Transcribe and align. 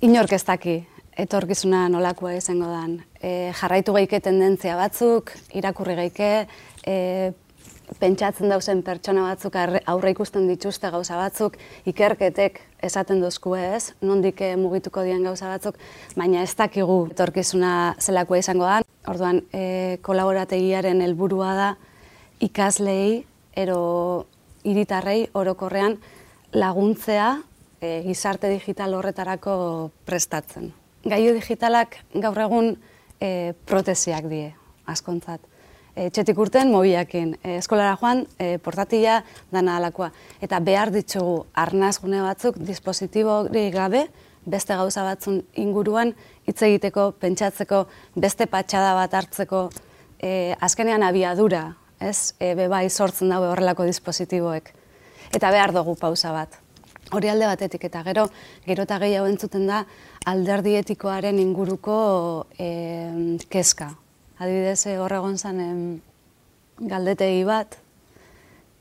Inork 0.00 0.32
ez 0.32 0.44
daki, 0.48 0.78
etorkizuna 1.20 1.82
nolakoa 1.92 2.30
izango 2.32 2.70
dan. 2.72 2.94
E, 3.20 3.52
jarraitu 3.58 3.92
gaike 3.92 4.22
tendentzia 4.24 4.72
batzuk, 4.78 5.28
irakurri 5.60 5.96
gaike, 5.98 6.28
e, 6.88 6.94
pentsatzen 8.00 8.48
dauzen 8.48 8.80
pertsona 8.86 9.26
batzuk 9.26 9.58
aurre 9.60 10.12
ikusten 10.14 10.46
dituzte 10.48 10.88
gauza 10.94 11.18
batzuk, 11.20 11.58
ikerketek 11.92 12.62
esaten 12.88 13.20
dozku 13.20 13.52
ez, 13.58 13.90
nondik 14.00 14.40
eh, 14.40 14.54
mugituko 14.56 15.04
dien 15.04 15.20
gauza 15.28 15.50
batzuk, 15.52 15.76
baina 16.16 16.46
ez 16.46 16.54
dakigu 16.56 17.10
etorkizuna 17.10 17.74
zelakoa 18.00 18.40
izango 18.40 18.64
da. 18.64 18.80
Orduan, 19.12 19.42
e, 19.52 19.98
kolaborategiaren 20.00 21.04
helburua 21.04 21.52
da 21.60 21.68
ikaslei 22.40 23.26
ero 23.52 23.80
iritarrei 24.64 25.26
orokorrean 25.36 26.00
laguntzea 26.56 27.34
e, 27.80 28.02
gizarte 28.04 28.50
digital 28.52 28.94
horretarako 28.94 29.90
prestatzen. 30.04 30.70
Gaiu 31.04 31.32
digitalak 31.34 31.96
gaur 32.12 32.38
egun 32.44 32.74
e, 33.20 33.52
protesiak 33.66 34.28
die, 34.30 34.50
askontzat. 34.90 35.40
E, 35.96 36.08
txetik 36.12 36.38
urten, 36.38 36.70
mobiakin. 36.72 37.34
E, 37.42 37.56
eskolara 37.58 37.96
joan, 38.00 38.24
e, 38.38 38.58
portatila 38.62 39.20
dana 39.52 39.78
alakoa. 39.80 40.10
Eta 40.44 40.60
behar 40.64 40.92
ditugu 40.94 41.44
arnazgune 41.56 42.22
batzuk, 42.24 42.60
dispositibo 42.60 43.42
gabe, 43.50 44.06
beste 44.44 44.76
gauza 44.76 45.04
batzun 45.04 45.42
inguruan, 45.60 46.14
hitz 46.46 46.60
egiteko, 46.62 47.12
pentsatzeko, 47.20 47.86
beste 48.16 48.46
patxada 48.46 48.94
bat 48.94 49.14
hartzeko, 49.14 49.68
e, 50.20 50.54
azkenean 50.60 51.02
abiadura, 51.02 51.74
ez, 52.00 52.34
e, 52.38 52.54
bebai 52.54 52.88
sortzen 52.90 53.28
daue 53.28 53.48
horrelako 53.48 53.84
dispositiboek. 53.88 54.72
Eta 55.32 55.50
behar 55.52 55.72
dugu 55.72 55.94
pausa 55.96 56.32
bat 56.32 56.58
hori 57.10 57.28
alde 57.28 57.46
batetik 57.46 57.84
eta 57.88 58.02
gero 58.06 58.26
gero 58.66 58.84
eta 58.86 58.98
gehiago 59.02 59.28
entzuten 59.30 59.66
da 59.66 59.84
alderdi 60.30 60.76
etikoaren 60.78 61.38
inguruko 61.38 62.46
e, 62.58 62.68
kezka. 63.50 63.90
Adibidez, 64.40 64.86
eh, 64.86 64.96
hor 64.98 65.12
egon 65.12 65.36
zen 65.38 66.00
galdetegi 66.80 67.42
bat, 67.44 67.76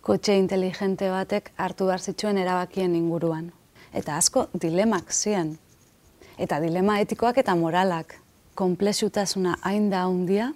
kotxe 0.01 0.37
inteligente 0.39 1.09
batek 1.11 1.51
hartu 1.57 1.89
behar 1.89 1.99
zituen 1.99 2.37
erabakien 2.37 2.95
inguruan. 2.95 3.51
Eta 3.93 4.15
asko 4.17 4.47
dilemak 4.53 5.11
ziren. 5.11 5.57
Eta 6.37 6.61
dilema 6.63 6.99
etikoak 7.03 7.41
eta 7.41 7.55
moralak. 7.55 8.15
Komplexutasuna 8.55 9.57
hain 9.63 9.89
da 9.89 10.05
hundia, 10.07 10.53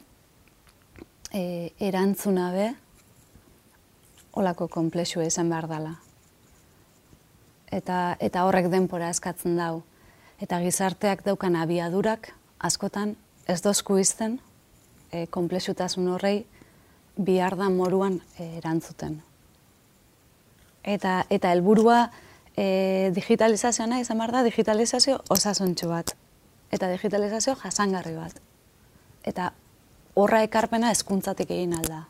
e, 1.33 1.73
erantzuna 1.79 2.51
be, 2.55 2.71
olako 4.33 4.67
komplexua 4.67 5.27
izan 5.27 5.51
behar 5.51 5.67
dela 5.69 5.97
eta, 7.73 8.15
eta 8.21 8.45
horrek 8.47 8.69
denpora 8.71 9.09
eskatzen 9.13 9.57
dau. 9.57 9.83
Eta 10.41 10.59
gizarteak 10.63 11.23
daukan 11.25 11.55
abiadurak 11.55 12.33
askotan 12.59 13.15
ez 13.47 13.59
dozku 13.63 13.97
izten 13.99 14.39
e, 15.11 15.25
komplexutasun 15.33 16.09
horrei 16.15 16.43
bihar 17.17 17.57
da 17.57 17.69
moruan 17.69 18.19
e, 18.37 18.49
erantzuten. 18.59 19.19
Eta, 20.83 21.23
eta 21.31 21.53
helburua 21.53 22.09
e, 22.57 23.11
digitalizazioa 23.15 24.01
izan 24.01 24.19
da 24.31 24.43
digitalizazio 24.43 25.21
osasuntxu 25.29 25.89
bat. 25.89 26.15
Eta 26.73 26.89
digitalizazio 26.89 27.55
jasangarri 27.55 28.15
bat. 28.17 28.39
Eta 29.23 29.51
horra 30.15 30.43
ekarpena 30.43 30.91
hezkuntzatik 30.91 31.51
egin 31.51 31.77
alda. 31.77 32.03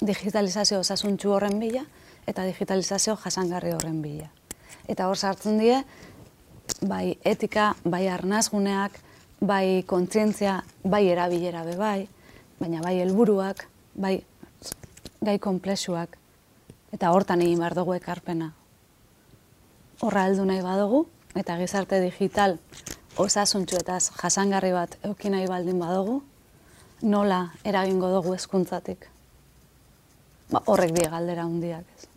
Digitalizazio 0.00 0.80
osasuntxu 0.80 1.32
horren 1.32 1.60
bila 1.60 1.84
eta 2.26 2.44
digitalizazio 2.44 3.16
jasangarri 3.16 3.72
horren 3.72 4.00
bila 4.02 4.30
eta 4.88 5.08
hor 5.08 5.18
sartzen 5.18 5.58
die, 5.58 5.78
bai 6.82 7.16
etika, 7.24 7.74
bai 7.84 8.06
arnazguneak, 8.08 8.98
bai 9.40 9.84
kontzientzia, 9.86 10.62
bai 10.84 11.06
erabilera 11.08 11.64
be 11.64 11.76
bai, 11.76 12.08
baina 12.60 12.82
bai 12.82 12.98
helburuak, 13.00 13.66
bai 13.94 14.18
gai 15.24 15.38
komplexuak, 15.38 16.18
eta 16.92 17.10
hortan 17.12 17.42
egin 17.42 17.58
behar 17.58 17.74
dugu 17.76 17.96
ekarpena. 17.96 18.52
Horra 20.02 20.26
heldu 20.28 20.44
nahi 20.44 20.62
badugu, 20.62 21.04
eta 21.34 21.56
gizarte 21.58 22.00
digital 22.02 22.58
osasuntxu 23.18 23.78
eta 23.78 23.98
jasangarri 24.20 24.72
bat 24.74 24.96
eukin 25.06 25.34
nahi 25.36 25.46
baldin 25.50 25.78
badugu, 25.78 26.22
nola 27.02 27.40
eragingo 27.64 28.10
dugu 28.10 28.34
hezkuntzatik. 28.34 29.08
Ba, 30.50 30.62
horrek 30.66 30.92
die 30.96 31.08
galdera 31.10 31.46
hundiak 31.46 31.84
ez. 31.96 32.13